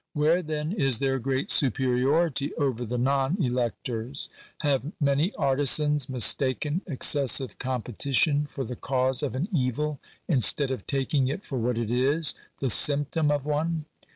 Where, 0.13 0.41
then, 0.41 0.71
is 0.71 0.97
their 0.97 1.19
great 1.19 1.51
superiority 1.51 2.55
over 2.55 2.85
the 2.87 2.97
non 2.97 3.37
electors? 3.39 4.31
Have 4.61 4.93
many 4.99 5.31
artizans 5.35 6.09
mistaken 6.09 6.81
excessive 6.87 7.59
competition 7.59 8.47
for 8.47 8.63
the 8.63 8.75
cause 8.75 9.21
of 9.21 9.35
an 9.35 9.47
evil, 9.53 9.99
instead 10.27 10.71
of 10.71 10.87
taking 10.87 11.27
it 11.27 11.45
for 11.45 11.59
what 11.59 11.77
it 11.77 11.91
is— 11.91 12.33
the 12.61 12.71
symptom 12.71 13.29
of 13.29 13.45
one? 13.45 13.85